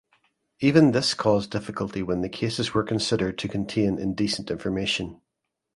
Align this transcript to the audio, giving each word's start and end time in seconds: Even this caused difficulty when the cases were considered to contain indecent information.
Even 0.61 0.93
this 0.93 1.13
caused 1.13 1.51
difficulty 1.51 2.01
when 2.01 2.21
the 2.21 2.27
cases 2.27 2.73
were 2.73 2.81
considered 2.81 3.37
to 3.37 3.47
contain 3.47 3.99
indecent 3.99 4.49
information. 4.49 5.21